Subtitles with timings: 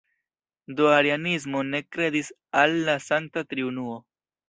[0.79, 4.05] Do arianismo ne kredis al la Sankta Triunuo.